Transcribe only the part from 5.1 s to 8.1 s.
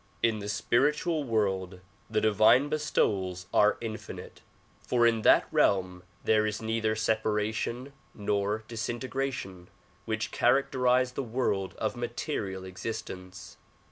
that realm there is neither separation